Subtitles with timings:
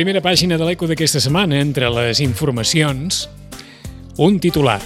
[0.00, 3.26] primera pàgina de l'Eco d'aquesta setmana, entre les informacions,
[4.16, 4.78] un titular.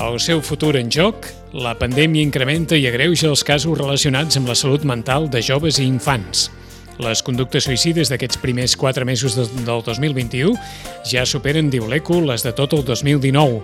[0.00, 4.56] El seu futur en joc, la pandèmia incrementa i agreuja els casos relacionats amb la
[4.56, 6.46] salut mental de joves i infants.
[6.96, 10.56] Les conductes suïcides d'aquests primers quatre mesos del 2021
[11.04, 13.60] ja superen, diu l'ECO, les de tot el 2019.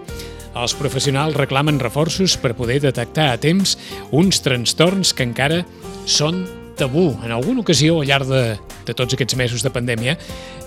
[0.60, 3.78] Els professionals reclamen reforços per poder detectar a temps
[4.12, 5.64] uns trastorns que encara
[6.04, 6.44] són
[6.82, 7.12] tabú.
[7.22, 8.42] En alguna ocasió, al llarg de,
[8.86, 10.16] de tots aquests mesos de pandèmia,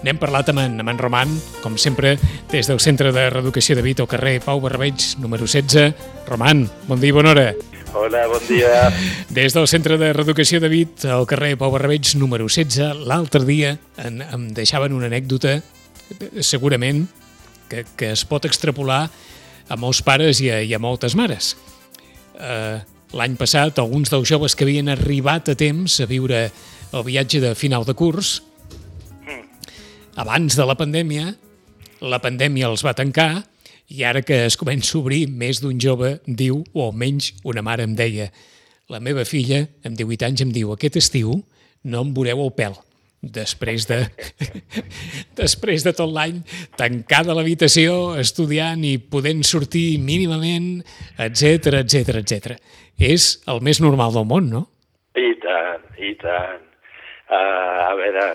[0.05, 1.31] n'hem parlat amb en, amb en Roman,
[1.63, 2.15] com sempre,
[2.51, 5.91] des del Centre de Reeducació de Vit al carrer Pau Barbeig, número 16.
[6.29, 7.49] Roman, bon dia i bona hora.
[7.95, 8.89] Hola, bon dia.
[9.35, 13.75] Des del Centre de Reeducació de Vit al carrer Pau Barbeig, número 16, l'altre dia
[14.03, 15.59] en, em deixaven una anècdota,
[16.39, 17.05] segurament,
[17.71, 19.05] que, que es pot extrapolar
[19.67, 21.55] a molts pares i a, i a moltes mares.
[22.35, 22.83] Uh,
[23.15, 26.49] L'any passat, alguns dels joves que havien arribat a temps a viure
[26.91, 28.41] el viatge de final de curs,
[30.19, 31.29] abans de la pandèmia,
[32.03, 33.45] la pandèmia els va tancar
[33.87, 37.87] i ara que es comença a obrir, més d'un jove diu, o almenys una mare
[37.87, 38.27] em deia,
[38.91, 41.39] la meva filla, amb 18 anys, em diu, aquest estiu
[41.87, 42.75] no em veureu el pèl
[43.33, 44.01] després de,
[45.41, 46.41] després de tot l'any
[46.79, 50.83] tancada a l'habitació, estudiant i podent sortir mínimament,
[51.17, 52.55] etc etc etc.
[52.99, 54.65] És el més normal del món, no?
[55.15, 56.63] I tant, i tant.
[57.25, 58.25] Uh, a veure,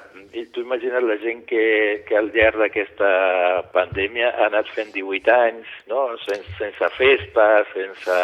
[0.52, 3.10] tu imagina't la gent que, que al llarg d'aquesta
[3.74, 6.08] pandèmia ha anat fent 18 anys, no?
[6.24, 8.18] sense, sense festa, sense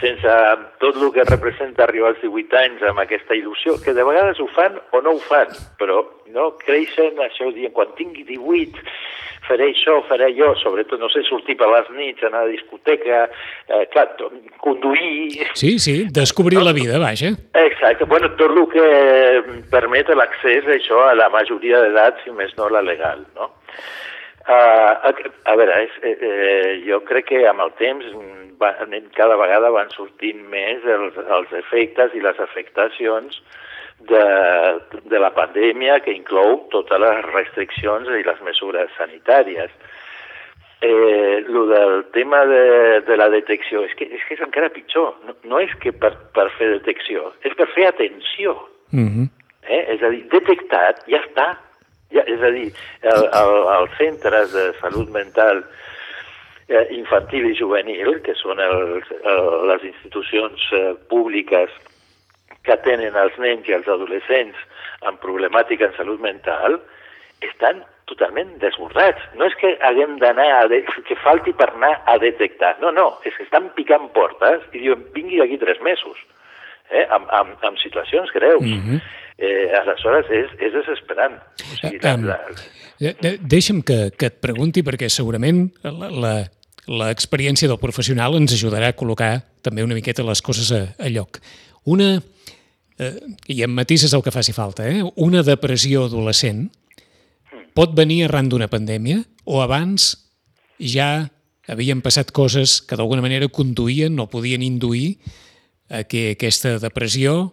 [0.00, 0.36] sense
[0.80, 4.48] tot el que representa arribar als 18 anys amb aquesta il·lusió, que de vegades ho
[4.54, 6.00] fan o no ho fan, però
[6.32, 8.80] no creixen, això diuen, quan tingui 18
[9.46, 13.24] faré això, faré allò, sobretot, no sé, sortir per les nits, anar a la discoteca,
[13.68, 14.06] eh, clar,
[14.62, 15.48] conduir...
[15.58, 16.66] Sí, sí, descobrir no?
[16.68, 17.32] la vida, vaja.
[17.64, 18.86] Exacte, bueno, tot el que
[19.72, 23.50] permet l'accés a això a la majoria d'edat, si més no la legal, no?
[24.42, 25.10] Uh, a,
[25.46, 28.08] a veure, és, eh, eh, jo crec que amb el temps
[28.62, 28.72] va,
[29.16, 33.40] cada vegada van sortint més els, els efectes i les afectacions
[34.08, 34.22] de,
[35.10, 39.74] de la pandèmia que inclou totes les restriccions i les mesures sanitàries.
[40.82, 45.12] Eh, lo del tema de, de la detecció és que, és que és encara pitjor.
[45.26, 48.56] No, no és que per, per fer detecció, és per fer atenció.
[48.90, 49.28] Mm -hmm.
[49.62, 49.84] eh?
[49.94, 51.52] És a dir, detectat, ja està
[52.12, 52.68] ja, és a dir,
[53.02, 55.64] el, el, els centres de salut mental
[56.72, 61.72] eh, infantil i juvenil, que són els, el, les institucions eh, públiques
[62.66, 64.58] que tenen els nens i els adolescents
[65.08, 66.78] amb problemàtica en salut mental,
[67.42, 69.22] estan totalment desbordats.
[69.38, 70.82] No és que haguem d'anar a de...
[71.08, 72.76] que falti per anar a detectar.
[72.82, 76.20] No, no, és que estan picant portes i diuen vingui d'aquí tres mesos,
[76.90, 77.06] eh?
[77.08, 78.62] amb, amb, amb situacions greus.
[78.62, 81.38] Mm -hmm eh, aleshores és, és desesperant.
[81.58, 82.38] O sigui, la, la...
[83.02, 85.64] De, deixa'm que, que et pregunti, perquè segurament
[86.90, 91.38] l'experiència del professional ens ajudarà a col·locar també una miqueta les coses a, a lloc.
[91.86, 92.16] Una,
[92.98, 93.14] eh,
[93.48, 95.02] i em matises el que faci falta, eh?
[95.16, 96.68] una depressió adolescent
[97.76, 100.12] pot venir arran d'una pandèmia o abans
[100.78, 101.30] ja
[101.70, 105.16] havien passat coses que d'alguna manera conduïen o podien induir
[105.88, 107.52] a que aquesta depressió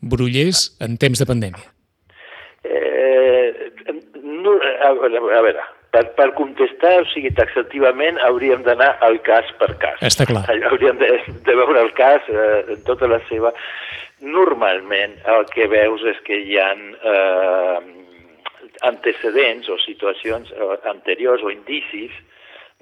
[0.00, 1.66] Brullers en temps de pandèmia?
[2.64, 3.70] Eh,
[4.16, 9.72] no, a, a veure, per, per contestar, o sigui, taxativament hauríem d'anar al cas per
[9.82, 9.98] cas.
[10.06, 10.44] Està clar.
[10.70, 11.10] Hauríem de,
[11.46, 13.54] de veure el cas eh, en tota la seva...
[14.20, 17.78] Normalment el que veus és que hi ha eh,
[18.84, 22.12] antecedents o situacions eh, anteriors o indicis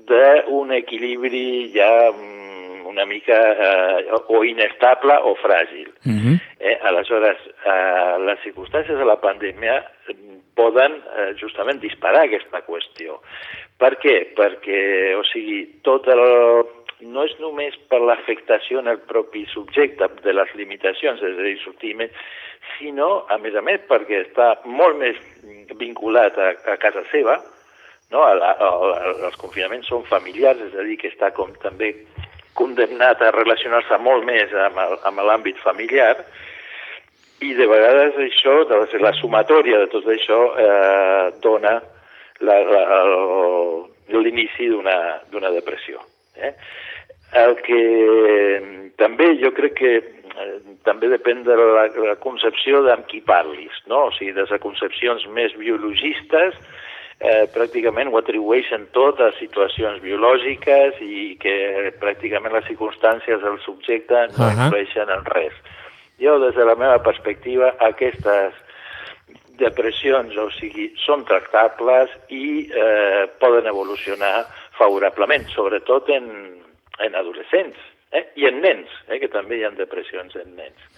[0.08, 2.10] d'un equilibri ja
[2.88, 5.92] una mica eh, o inestable o fràgil.
[6.02, 6.18] Uh mhm.
[6.26, 6.40] -huh.
[6.58, 6.78] eh?
[6.82, 9.84] Aleshores, eh, les circumstàncies de la pandèmia
[10.58, 13.20] poden eh, justament disparar aquesta qüestió.
[13.78, 14.16] Per què?
[14.38, 14.80] Perquè,
[15.18, 16.22] o sigui, tot el,
[17.06, 21.54] no és només per l'afectació en el propi subjecte de les limitacions, és a dir,
[21.62, 22.14] sortir més,
[22.76, 25.20] sinó, a més a més, perquè està molt més
[25.78, 27.38] vinculat a, a casa seva,
[28.10, 28.24] no?
[28.24, 31.94] a, a, a, els confinaments són familiars, és a dir, que està com també
[32.58, 36.16] condemnat a relacionar-se molt més amb l'àmbit familiar
[37.40, 41.78] i de vegades això, de la sumatòria de tot això, eh, dona
[44.08, 46.00] l'inici d'una depressió.
[46.36, 46.52] Eh?
[47.38, 47.82] El que
[48.96, 54.08] també jo crec que eh, també depèn de la, la concepció d'amb qui parlis, no?
[54.08, 56.56] O sigui, des de concepcions més biologistes,
[57.20, 61.56] eh, pràcticament ho atribueixen tot a situacions biològiques i que
[62.00, 64.64] pràcticament les circumstàncies del subjecte no uh -huh.
[64.64, 65.54] influeixen en res.
[66.18, 68.56] Jo, des de la meva perspectiva, aquestes
[69.58, 74.46] depressions, o sigui, són tractables i eh, poden evolucionar
[74.78, 76.28] favorablement, sobretot en,
[77.02, 77.78] en adolescents
[78.14, 78.24] eh?
[78.38, 79.18] i en nens, eh?
[79.22, 80.90] que també hi ha depressions en nens.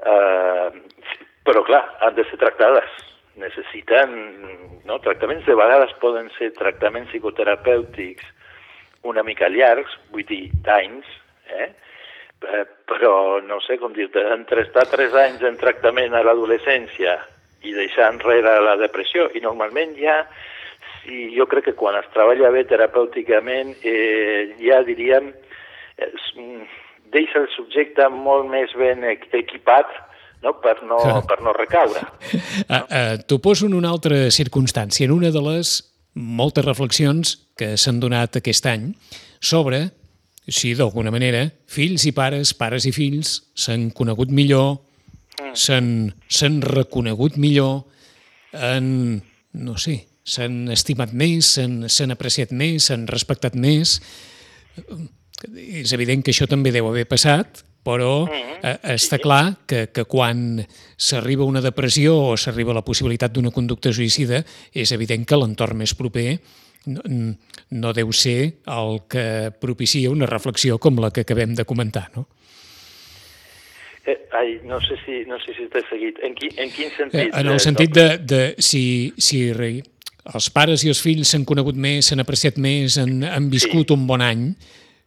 [0.00, 0.70] Uh,
[1.44, 2.92] però, clar, han de ser tractades.
[3.40, 4.14] Necessiten
[4.88, 4.96] no?
[5.04, 8.26] tractaments, de vegades poden ser tractaments psicoterapèutics
[9.02, 11.08] una mica llargs, vull dir, d'anys,
[11.48, 11.70] eh?
[12.48, 17.18] Eh però no sé com dir-te, entre estar tres anys en tractament a l'adolescència
[17.62, 20.24] i deixar enrere la depressió, i normalment ja,
[21.00, 25.30] si jo crec que quan es treballa bé terapèuticament, eh, ja diríem,
[26.00, 26.10] eh,
[27.14, 29.92] deixa el subjecte molt més ben equipat
[30.42, 30.54] no?
[30.62, 30.98] Per, no,
[31.28, 32.00] per no recaure.
[32.00, 32.40] No?
[32.64, 35.76] Uh, uh, T'ho poso en una altra circumstància, en una de les
[36.14, 38.90] moltes reflexions que s'han donat aquest any
[39.40, 39.88] sobre
[40.50, 44.80] si d'alguna manera fills i pares, pares i fills s'han conegut millor,
[45.38, 45.54] mm.
[46.26, 47.84] s'han reconegut millor,
[48.52, 49.20] han,
[49.54, 53.98] no sé, s'han estimat més, s'han apreciat més, s'han respectat més.
[55.56, 58.64] És evident que això també deu haver passat, però mm-hmm.
[58.66, 60.60] eh, està clar que, que quan
[61.00, 64.42] s'arriba una depressió o s'arriba a la possibilitat d'una conducta suïcida,
[64.74, 66.34] és evident que l'entorn més proper
[66.86, 67.02] no,
[67.70, 72.26] no deu ser el que propicia una reflexió com la que acabem de comentar, no?
[74.06, 76.18] Eh, ai, no sé si, no sé si t'he seguit.
[76.24, 77.28] En, qui, en quin sentit?
[77.28, 81.76] Eh, en el sentit de, de si, si els pares i els fills s'han conegut
[81.76, 83.96] més, s'han apreciat més, han, han viscut sí.
[83.96, 84.48] un bon any.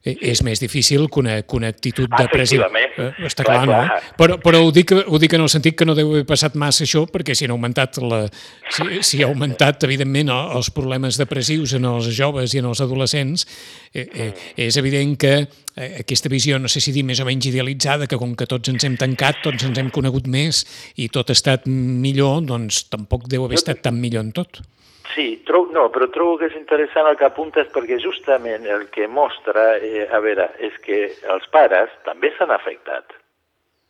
[0.04, 2.68] És més difícil que una, que una actitud depressiva.
[2.76, 4.00] Eh, està clar, clar, no?
[4.20, 6.84] Però, però ho, dic, ho dic en el sentit que no deu haver passat massa
[6.84, 8.26] això, perquè si han augmentat, la,
[8.68, 13.48] si, si ha augmentat evidentment, els problemes depressius en els joves i en els adolescents,
[13.94, 14.30] eh, eh,
[14.68, 18.20] és evident que eh, aquesta visió, no sé si dir més o menys idealitzada, que
[18.20, 20.66] com que tots ens hem tancat, tots ens hem conegut més
[21.00, 24.60] i tot ha estat millor, doncs tampoc deu haver estat tan millor en tot.
[25.14, 29.08] Sí, trobo, no, però trobo que és interessant el que apuntes perquè justament el que
[29.08, 31.04] mostra, eh, a veure, és que
[31.36, 33.14] els pares també s'han afectat.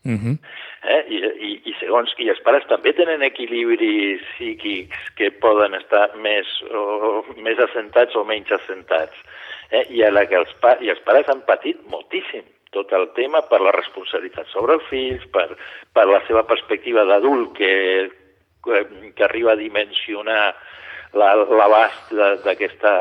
[0.05, 0.19] Uh mhm.
[0.19, 0.37] -huh.
[0.83, 1.03] eh?
[1.07, 1.17] I,
[1.47, 7.23] i, I segons qui els pares també tenen equilibris psíquics que poden estar més, o,
[7.37, 9.15] més assentats o menys assentats.
[9.71, 9.85] Eh?
[9.89, 13.41] I, a la que els, pa I els pares han patit moltíssim tot el tema
[13.47, 15.55] per la responsabilitat sobre els fills, per,
[15.93, 18.11] per la seva perspectiva d'adult que,
[19.15, 20.55] que arriba a dimensionar
[21.13, 22.13] l'abast
[22.43, 22.93] d'aquesta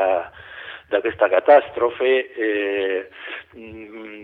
[0.93, 2.99] d'aquesta catàstrofe, eh,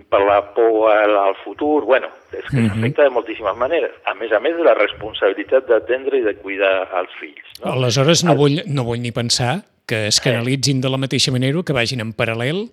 [0.09, 2.95] per la por al futur, bueno, és que mm -hmm.
[2.95, 7.09] de moltíssimes maneres, a més a més de la responsabilitat d'atendre i de cuidar els
[7.19, 7.47] fills.
[7.59, 7.74] No?
[7.74, 11.74] Aleshores no vull, no vull ni pensar que es canalitzin de la mateixa manera que
[11.74, 12.69] vagin en paral·lel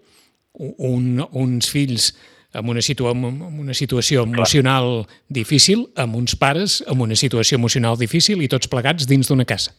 [0.52, 2.12] un, uns fills
[2.52, 5.16] amb una, situa amb una situació emocional Clar.
[5.28, 9.72] difícil, amb uns pares amb una situació emocional difícil i tots plegats dins d'una casa.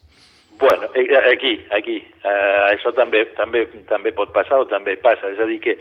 [0.59, 1.97] Bueno, eh, aquí, aquí.
[2.23, 5.29] Uh, això també, també, també pot passar o també passa.
[5.29, 5.75] És a dir, que,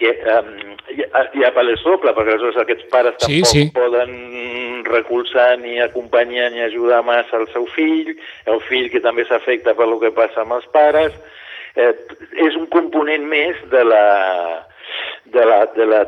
[0.00, 0.48] que um,
[0.94, 1.52] hi, ha, hi ha
[1.82, 3.64] sople, perquè aleshores aquests pares sí, tampoc sí.
[3.76, 8.14] poden recolzar ni acompanyar ni ajudar massa al seu fill,
[8.46, 11.12] el fill que també s'afecta per el que passa amb els pares.
[11.76, 11.92] Eh,
[12.46, 14.04] és un component més de la,
[15.26, 16.04] de la, de la de la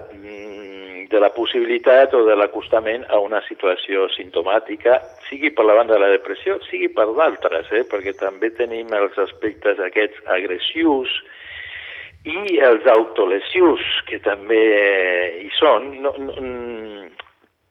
[1.35, 6.59] possibilitat o de l'acostament a una situació sintomàtica, sigui per la banda de la depressió,
[6.71, 7.85] sigui per d'altres, eh?
[7.91, 11.11] perquè també tenim els aspectes aquests agressius
[12.27, 14.63] i els autolesius, que també
[15.45, 16.03] hi són.
[16.03, 16.35] No, no,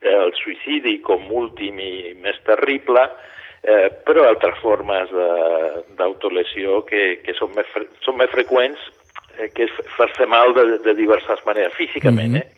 [0.06, 3.08] el suïcidi com últim i més terrible,
[3.66, 5.10] eh, però altres formes
[5.98, 7.72] d'autolesió que, que són, més
[8.06, 8.80] són més freqüents,
[9.38, 12.46] eh, que és fer-se mal de, de diverses maneres, físicament, mm -hmm.
[12.46, 12.55] eh?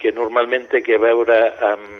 [0.00, 1.98] Que normalment té que veure amb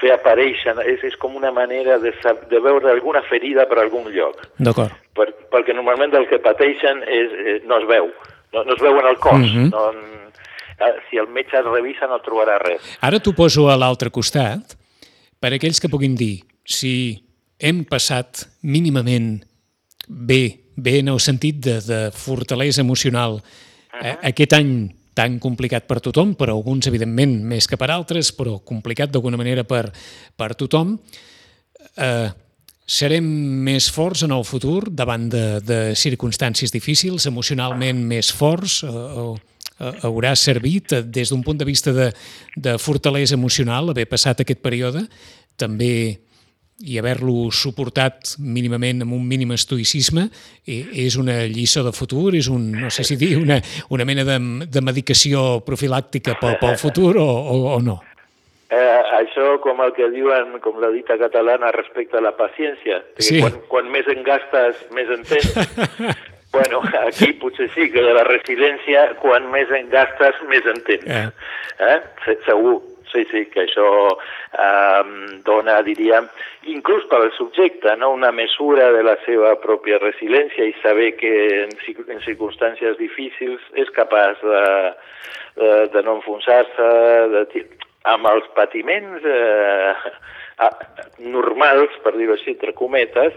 [0.00, 2.12] fer aparèixer, és, és com una manera de,
[2.50, 4.40] de veure alguna ferida per algun lloc.
[4.58, 4.94] D'acord.
[5.16, 8.08] Per, perquè normalment el que pateixen és, eh, no es veu,
[8.54, 9.38] no, no es veu en el cos.
[9.38, 9.70] Mm -hmm.
[9.70, 10.30] no,
[10.80, 12.80] eh, si el metge es revisa no trobarà res.
[13.00, 14.76] Ara t'ho poso a l'altre costat,
[15.40, 17.20] per aquells que puguin dir si
[17.58, 19.44] hem passat mínimament
[20.08, 24.06] bé, bé en el sentit de, de fortalesa emocional, uh -huh.
[24.06, 28.56] eh, aquest any tan complicat per tothom, per alguns, evidentment, més que per altres, però
[28.64, 29.90] complicat d'alguna manera per,
[30.36, 30.94] per tothom,
[32.00, 32.30] eh,
[32.90, 33.26] serem
[33.66, 39.28] més forts en el futur davant de, de circumstàncies difícils, emocionalment més forts, eh,
[39.76, 42.08] eh, haurà servit eh, des d'un punt de vista de,
[42.56, 45.04] de fortalesa emocional haver passat aquest període,
[45.60, 45.92] també
[46.80, 50.28] i haver-lo suportat mínimament amb un mínim estoicisme
[50.66, 53.58] és una lliçó de futur, és un, no sé si dir, una,
[53.90, 54.38] una mena de,
[54.70, 57.98] de medicació profilàctica pel, pel futur o, o, o no?
[58.70, 63.22] Eh, això com el que diuen, com la dita catalana respecte a la paciència, que
[63.26, 63.40] Sí.
[63.42, 65.50] quan, quan més en gastes, més en tens.
[66.54, 71.02] bueno, aquí potser sí que de la resiliència, quan més en gastes, més en tens.
[71.06, 71.26] Eh.
[71.82, 71.98] Eh?
[72.24, 72.76] Se- Segur,
[73.12, 75.02] sí, sí, que això eh,
[75.46, 76.28] dona, diríem,
[76.72, 78.12] inclús per al subjecte, no?
[78.16, 81.76] una mesura de la seva pròpia resiliència i saber que en,
[82.08, 84.64] en circumstàncies difícils és capaç de,
[85.60, 86.90] de, de no enfonsar-se,
[87.36, 87.64] de,
[88.08, 89.94] amb els patiments eh,
[91.20, 93.36] normals, per dir-ho així, entre cometes,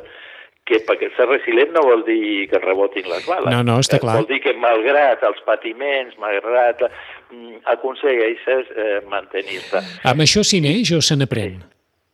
[0.68, 3.52] que perquè ser resilient no vol dir que rebotin les bales.
[3.52, 4.16] No, no, està Eh, clar.
[4.22, 6.86] Vol dir que malgrat els patiments, malgrat...
[7.32, 9.84] mm, aconsegueixes eh, mantenir-te.
[10.08, 11.60] Amb això s'hi neix o se n'aprèn?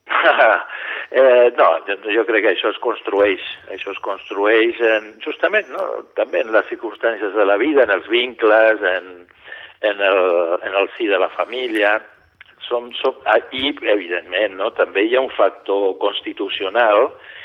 [1.22, 6.06] eh, no, jo, crec que això es construeix, això es construeix en, justament no?
[6.18, 9.28] també en les circumstàncies de la vida, en els vincles, en,
[9.82, 10.22] en, el,
[10.64, 12.00] en el si de la família,
[12.66, 14.72] som, som, ah, i evidentment no?
[14.78, 17.38] també hi ha un factor constitucional eh,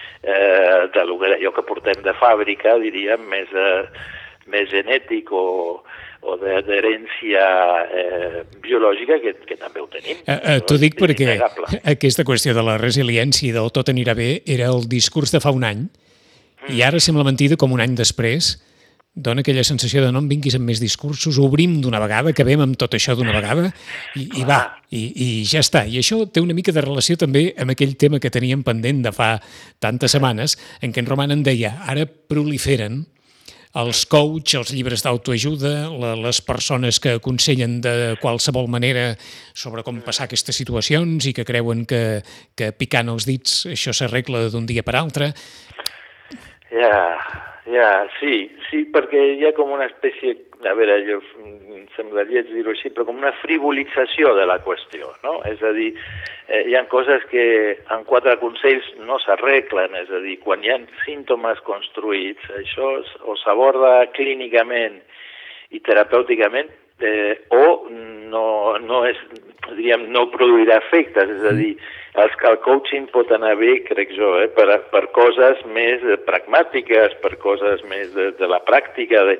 [0.94, 3.84] de lo que, allò que portem de fàbrica, diríem, més, eh,
[4.50, 5.82] més genètic o,
[6.24, 7.44] o de- d'herència
[7.92, 10.16] eh, biològica que, que també ho tenim.
[10.26, 11.36] Eh, eh, T'ho dic perquè
[11.92, 15.52] aquesta qüestió de la resiliència i del tot anirà bé era el discurs de fa
[15.52, 15.86] un any
[16.72, 18.54] i ara sembla mentida com un any després
[19.14, 22.78] dona aquella sensació de no em vinguis amb més discursos, obrim d'una vegada, acabem amb
[22.78, 23.68] tot això d'una vegada
[24.18, 25.85] i, i va, i, i ja està.
[25.87, 29.14] I això té una mica de relació també amb aquell tema que teníem pendent de
[29.14, 29.37] fa
[29.78, 33.04] tantes setmanes, en què en Roman en deia, ara proliferen
[33.78, 35.73] els coach, els llibres d'autoajuda,
[36.23, 39.16] les persones que aconsellen de qualsevol manera
[39.54, 42.23] sobre com passar aquestes situacions i que creuen que,
[42.54, 45.33] que picant els dits això s'arregla d'un dia per altre.
[46.71, 46.94] Ja,
[47.66, 50.35] ja, sí, sí, perquè hi ha com una espècie,
[50.68, 55.09] a veure, jo em sembla lleig dir-ho així, però com una frivolització de la qüestió,
[55.25, 55.38] no?
[55.49, 55.94] És a dir,
[56.49, 57.47] eh, hi ha coses que
[57.97, 63.37] en quatre consells no s'arreglen, és a dir, quan hi ha símptomes construïts, això o
[63.40, 65.00] s'aborda clínicament
[65.73, 66.68] i terapèuticament
[67.04, 67.64] eh, o
[68.32, 68.46] no,
[68.82, 69.20] no és,
[69.75, 71.75] diríem, no produirà efectes, és a dir,
[72.20, 77.34] el, el coaching pot anar bé, crec jo, eh, per, per coses més pragmàtiques, per
[77.42, 79.38] coses més de, de la pràctica, de,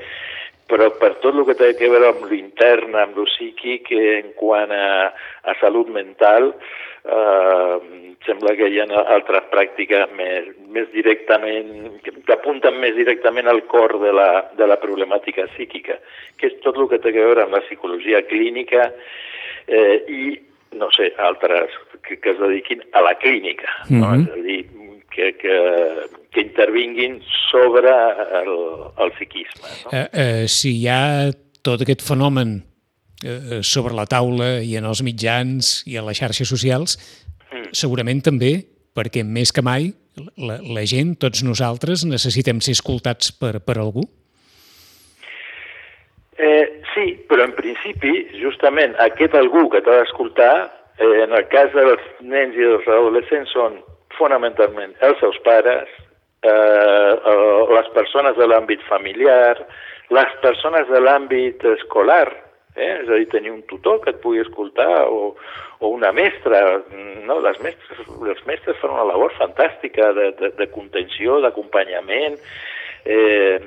[0.71, 4.33] però per tot el que té a veure amb l'intern, amb el psíquic, eh, en
[4.38, 5.12] quant a,
[5.44, 6.52] a salut mental,
[7.04, 7.76] eh,
[8.25, 13.99] sembla que hi ha altres pràctiques més, més directament, que, apunten més directament al cor
[14.02, 15.99] de la, de la problemàtica psíquica,
[16.38, 18.88] que és tot el que té a veure amb la psicologia clínica
[19.68, 20.33] eh, i,
[20.80, 24.14] no sé, altres que, que es dediquin a la clínica, no?
[24.14, 24.25] Mhm.
[24.25, 24.62] és a dir,
[25.14, 25.56] que, que,
[26.35, 27.90] que intervinguin sobre
[28.42, 28.52] el,
[28.99, 29.73] el psiquisme.
[29.85, 29.92] No?
[29.92, 31.30] Eh, eh, si hi ha
[31.64, 32.56] tot aquest fenomen
[33.23, 36.99] eh, sobre la taula i en els mitjans i a les xarxes socials,
[37.71, 38.56] segurament també
[38.94, 39.92] perquè més que mai
[40.37, 44.04] la, la gent, tots nosaltres, necessitem ser escoltats per, per algú.
[46.38, 50.54] Eh, sí, però en principi, justament, aquest algú que t'ha d'escoltar,
[50.99, 53.78] eh, en el cas dels nens i dels adolescents, són
[54.18, 55.90] fonamentalment els seus pares,
[56.44, 59.59] eh, eh, les persones de l'àmbit familiar,
[60.11, 62.28] les persones de l'àmbit escolar,
[62.76, 62.90] eh?
[63.02, 65.35] és a dir, tenir un tutor que et pugui escoltar o,
[65.80, 66.61] o una mestra.
[67.25, 67.38] No?
[67.44, 72.37] Les mestres, els mestres fan una labor fantàstica de, de, de contenció, d'acompanyament,
[73.04, 73.59] eh,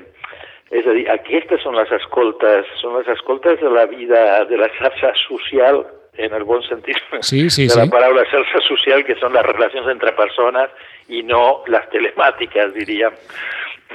[0.68, 4.68] és a dir, aquestes són les escoltes, són les escoltes de la vida, de la
[4.76, 5.82] xarxa social,
[6.18, 7.90] en el bon sentit Sí, sí, de la sí.
[7.90, 10.70] paraula xarxa social, que són les relacions entre persones
[11.08, 13.14] i no les telemàtiques, diríem.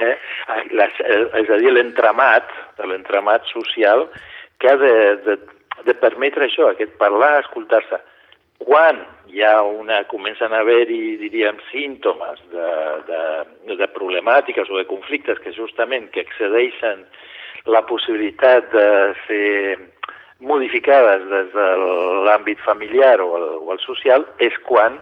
[0.02, 0.14] Eh?
[0.74, 2.48] Les, eh, és a dir, l'entramat,
[2.82, 4.08] l'entramat social,
[4.58, 4.94] que ha de,
[5.26, 5.36] de,
[5.86, 8.00] de permetre això, aquest parlar, escoltar-se.
[8.64, 12.68] Quan hi ha una, comencen a haver-hi, diríem, símptomes de,
[13.08, 17.04] de, de problemàtiques o de conflictes que justament que excedeixen
[17.66, 18.88] la possibilitat de
[19.26, 19.78] ser
[20.40, 21.68] modificades des de
[22.26, 24.98] l'àmbit familiar o el, o el social, és quan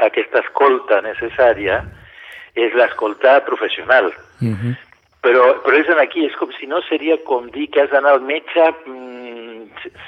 [0.00, 1.82] aquesta escolta necessària
[2.54, 4.12] és l'escolta professional.
[4.40, 4.74] Uh -huh.
[5.24, 8.12] Però, però és en aquí, és com si no seria com dir que has d'anar
[8.12, 9.23] al metge mm,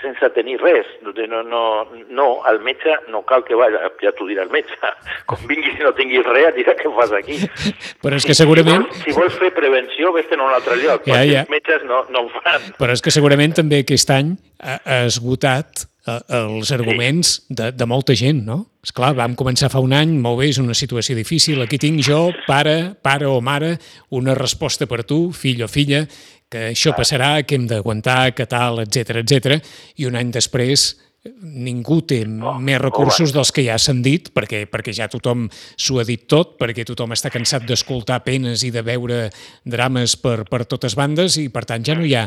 [0.00, 0.88] sense tenir res.
[1.02, 1.62] No, no,
[2.10, 4.76] no, al metge no cal que vagi, ja t'ho dirà el metge.
[5.30, 7.40] Com vinguis i no tinguis res, et dirà què fas aquí.
[8.04, 8.86] Però és que segurament...
[8.90, 11.44] Si vols, si vols fer prevenció, vés-te'n a un altre lloc, Ja, ja.
[11.44, 12.72] els metges no, no ho fan.
[12.80, 18.16] Però és que segurament també aquest any ha, esgotat eh, els arguments de, de molta
[18.18, 18.62] gent, no?
[18.86, 22.04] És clar, vam començar fa un any, molt bé, és una situació difícil, aquí tinc
[22.06, 23.74] jo, pare, pare o mare,
[24.14, 26.04] una resposta per tu, fill o filla,
[26.52, 29.58] que això passarà, que hem d'aguantar, que tal, etc etc.
[29.98, 30.94] i un any després
[31.42, 35.98] ningú té oh, més recursos dels que ja s'han dit, perquè, perquè ja tothom s'ho
[36.00, 39.24] ha dit tot, perquè tothom està cansat d'escoltar penes i de veure
[39.64, 42.26] drames per, per totes bandes i, per tant, ja no hi ha,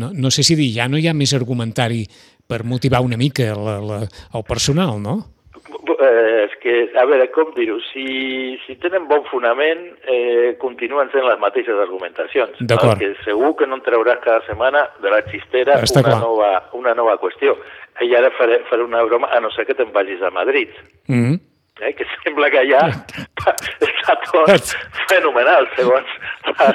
[0.00, 2.06] no, no sé si dir, ja no hi ha més argumentari
[2.48, 5.20] per motivar una mica la, la, el personal, no?
[5.88, 11.26] Eh, és que, a veure, com dir-ho, si, si tenen bon fonament, eh, continuen sent
[11.26, 12.60] les mateixes argumentacions.
[12.60, 13.00] D'acord.
[13.00, 17.18] Que segur que no en trauràs cada setmana de la xistera una nova, una nova
[17.22, 17.56] qüestió.
[18.04, 20.74] I ara faré, faré una broma, a no ser que te'n vagis a Madrid.
[21.08, 21.38] Mm -hmm
[21.80, 22.82] eh, que sembla que allà
[24.08, 24.74] està tot
[25.12, 26.08] fenomenal, segons
[26.46, 26.70] la,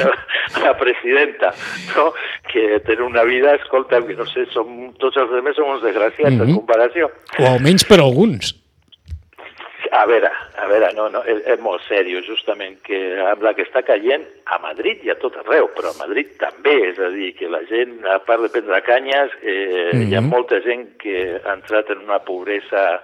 [0.00, 0.12] la,
[0.64, 1.52] la presidenta,
[1.94, 2.10] no?
[2.50, 6.34] que té una vida, escolta, que no sé, som, tots els altres som uns desgraciats
[6.34, 6.48] mm -hmm.
[6.48, 7.10] en comparació.
[7.38, 8.54] O almenys per alguns.
[9.92, 12.98] A veure, a veure, no, no, és, és molt seriós, justament, que
[13.30, 16.90] amb la que està caient a Madrid i a tot arreu, però a Madrid també,
[16.90, 20.08] és a dir, que la gent, a part de prendre canyes, eh, mm -hmm.
[20.08, 23.00] hi ha molta gent que ha entrat en una pobresa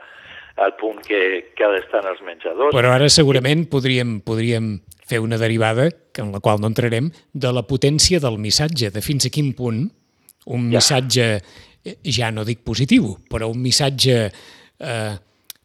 [0.56, 2.74] al punt que, que ha d'estar en els menjadors.
[2.74, 4.74] Però ara segurament podríem, podríem
[5.08, 9.02] fer una derivada, que en la qual no entrarem, de la potència del missatge, de
[9.04, 9.84] fins a quin punt
[10.52, 10.78] un ja.
[10.78, 11.28] missatge,
[11.84, 15.14] eh, ja no dic positiu, però un missatge eh,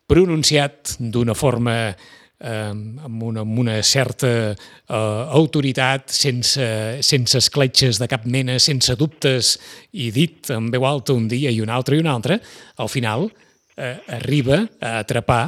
[0.07, 6.67] pronunciat d'una forma eh, amb, una, amb una certa eh, autoritat, sense,
[7.03, 9.57] sense escletxes de cap mena, sense dubtes,
[9.91, 12.39] i dit en veu alta un dia i un altre i un altre,
[12.77, 13.46] al final eh,
[13.77, 15.43] arriba a atrapar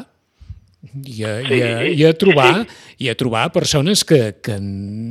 [0.80, 2.76] i a, sí, i a, i a trobar sí.
[3.04, 4.56] i a trobar persones que, que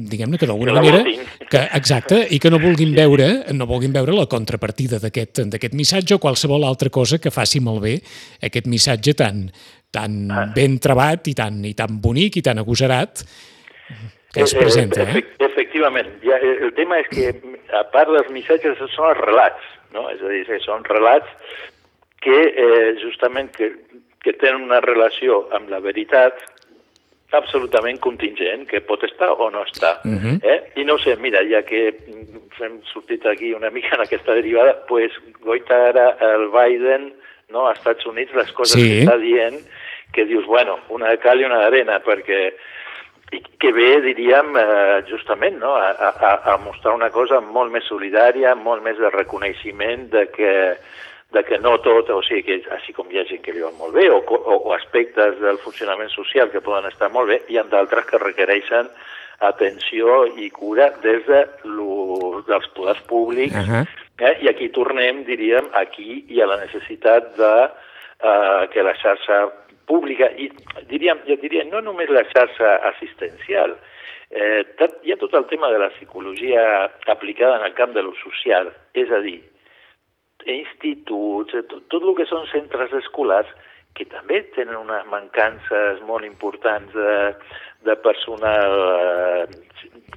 [0.08, 4.25] diguem-ne que d'alguna manera que, exacte, i que no vulguin veure no vulguin veure la
[4.32, 7.99] contrapartida d'aquest missatge o qualsevol altra cosa que faci malbé
[8.49, 9.45] aquest missatge tan,
[9.93, 10.49] tan ah.
[10.56, 13.26] ben trebat i tan, i tan bonic i tan agosarat
[14.32, 15.04] que es eh, eh, presenta.
[15.04, 15.25] Eh?
[15.40, 16.08] Efectivament.
[16.25, 17.30] Ja, el tema és que,
[17.73, 19.71] a part dels missatges, són els relats.
[19.97, 20.04] No?
[20.12, 21.32] És a dir, són relats
[22.28, 23.73] que eh, justament que,
[24.21, 26.36] que tenen una relació amb la veritat
[27.32, 30.00] absolutament contingent, que pot estar o no estar.
[30.04, 30.36] Uh -huh.
[30.43, 30.60] eh?
[30.76, 31.95] I no sé, mira, ja que
[32.60, 37.12] hem sortit aquí una mica en aquesta derivada, pues, goita ara el Biden
[37.49, 38.88] no, als Estats Units les coses sí.
[38.88, 39.60] que està dient,
[40.12, 42.52] que dius, bueno, una de cal i una d'arena, perquè
[43.32, 45.75] i que ve, diríem, eh, justament no?
[45.76, 50.52] a, a, a mostrar una cosa molt més solidària, molt més de reconeixement de que
[51.32, 53.71] de que no tot, o sigui, que així com hi ha gent que li va
[53.76, 57.58] molt bé, o, o, o aspectes del funcionament social que poden estar molt bé, hi
[57.60, 58.88] ha d'altres que requereixen
[59.45, 63.84] atenció i cura des de lo, dels poders públics, uh -huh.
[64.25, 64.38] eh?
[64.43, 67.54] i aquí tornem, diríem, aquí hi ha la necessitat de
[68.25, 69.52] eh, que la xarxa
[69.86, 70.50] pública, i
[70.88, 73.76] diríem, jo diria, no només la xarxa assistencial,
[74.30, 74.64] eh,
[75.02, 78.73] hi ha tot el tema de la psicologia aplicada en el camp de lo social,
[78.95, 79.43] és a dir,
[80.49, 83.50] instituts, eh, tot, tot el que són centres escolars,
[83.99, 87.15] que també tenen unes mancances molt importants de,
[87.87, 89.47] de personal eh,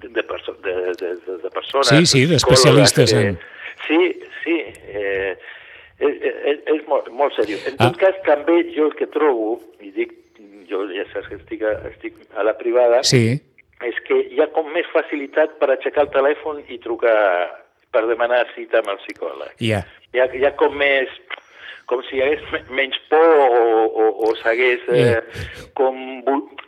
[0.01, 1.89] de, perso de, de, de, de persones...
[1.89, 3.39] Sí, sí, d'especialistes en...
[3.87, 3.99] Sí,
[4.43, 4.57] sí,
[4.93, 5.37] eh,
[6.01, 7.63] és, és, és molt, molt seriós.
[7.69, 7.87] En ah.
[7.87, 10.13] tot cas, també jo el que trobo, i dic,
[10.69, 13.39] jo ja saps que estic a, estic a la privada, sí.
[13.85, 17.17] és que hi ha com més facilitat per aixecar el telèfon i trucar
[17.91, 19.57] per demanar cita amb el psicòleg.
[19.59, 21.11] Yeah hi ha, hi ha com més
[21.91, 23.55] com si hi hagués menys por o,
[23.99, 25.17] o, o s'hagués eh,
[25.75, 25.97] com,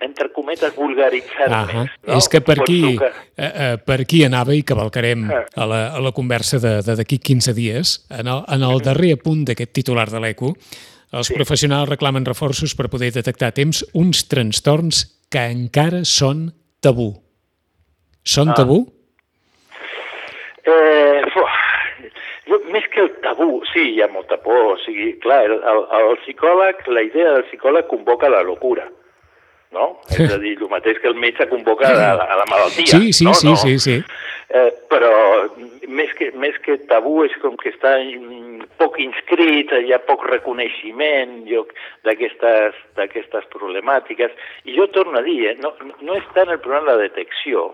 [0.04, 1.68] entre cometes, vulgaritzat -huh.
[1.70, 1.94] més.
[2.04, 2.18] No?
[2.18, 5.46] És que per aquí, eh, eh, per aquí anava i cavalcarem ah.
[5.56, 8.06] a la, a la conversa d'aquí 15 dies.
[8.10, 10.54] En el, en el darrer punt d'aquest titular de l'ECO,
[11.14, 11.34] els sí.
[11.38, 16.52] professionals reclamen reforços per poder detectar a temps uns trastorns que encara són
[16.82, 17.14] tabú.
[18.24, 18.58] Són ah.
[18.60, 18.80] tabú?
[20.66, 20.93] Eh,
[22.50, 24.74] jo, més que el tabú, sí, hi ha molta por.
[24.74, 28.90] O sigui, clar, el, el, el psicòleg, la idea del psicòleg convoca la locura
[29.74, 29.98] no?
[30.14, 32.94] És a dir, el mateix que el metge convoca a la, a la malaltia.
[32.94, 33.34] Sí, sí, no?
[33.34, 33.56] sí, no.
[33.58, 33.98] sí, sí.
[34.54, 35.14] Eh, però
[35.90, 37.96] més que, més que tabú és com que està
[38.78, 41.40] poc inscrit, hi ha poc reconeixement
[42.06, 44.38] d'aquestes problemàtiques.
[44.70, 45.74] I jo torno a dir, eh, no,
[46.06, 47.72] no és tant el problema de la detecció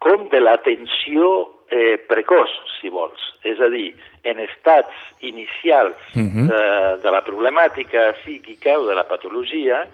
[0.00, 1.30] com de l'atenció
[1.70, 3.20] eh, precoç, si vols.
[3.46, 3.94] És a dir,
[4.28, 6.30] en estats inicials uh mhm.
[6.30, 6.48] -huh.
[6.50, 9.86] de, de la problemàtica psíquica o de la patologia,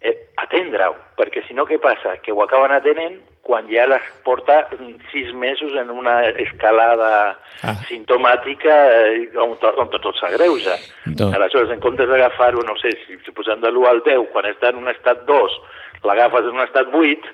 [0.00, 2.18] eh, atendre-ho, perquè si no què passa?
[2.22, 4.68] Que ho acaben atenent quan ja les porta
[5.10, 7.74] sis mesos en una escalada ah.
[7.88, 10.76] sintomàtica eh, on, on tot s'agreuja.
[11.16, 11.30] No.
[11.32, 14.68] Aleshores, en comptes d'agafar-ho, no sé, si, si posem de l'1 al 10, quan està
[14.68, 15.56] en un estat 2,
[16.04, 17.32] l'agafes en un estat 8,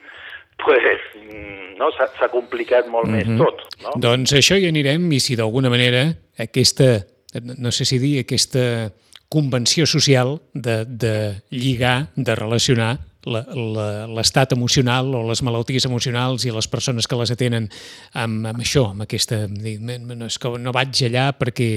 [0.63, 3.17] pues, mm, no, s'ha complicat molt mm -hmm.
[3.17, 3.39] més mhm.
[3.39, 3.57] tot.
[3.83, 3.91] No?
[3.97, 7.07] Doncs això hi anirem i si d'alguna manera aquesta
[7.41, 8.93] no sé si dir, aquesta
[9.29, 16.69] convenció social de, de lligar, de relacionar l'estat emocional o les malalties emocionals i les
[16.69, 17.69] persones que les atenen
[18.13, 19.45] amb, amb això, amb aquesta...
[19.49, 21.69] No, és que no vaig allà perquè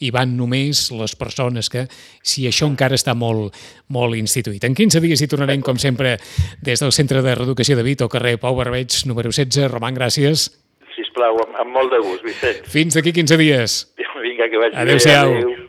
[0.00, 1.86] hi van només les persones que...
[2.24, 3.54] Si això encara està molt,
[3.92, 4.64] molt instituït.
[4.64, 6.16] En 15 dies hi tornarem, com sempre,
[6.64, 9.68] des del Centre de Reeducació de Vit, al carrer Pau Barbeig, número 16.
[9.72, 10.48] Roman, gràcies.
[10.94, 12.64] Sisplau, amb, amb molt de gust, Vicent.
[12.70, 13.78] Fins d'aquí 15 dies.
[14.24, 15.36] Vinga, que vagi Adéu-siau.
[15.36, 15.63] Adéu.